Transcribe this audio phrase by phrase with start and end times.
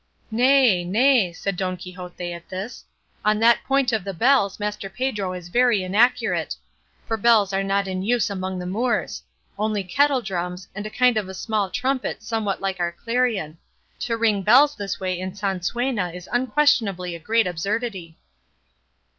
[0.31, 2.85] "Nay, nay," said Don Quixote at this;
[3.23, 6.55] "on that point of the bells Master Pedro is very inaccurate,
[7.05, 9.21] for bells are not in use among the Moors;
[9.59, 13.59] only kettledrums, and a kind of small trumpet somewhat like our clarion;
[13.99, 18.17] to ring bells this way in Sansuena is unquestionably a great absurdity."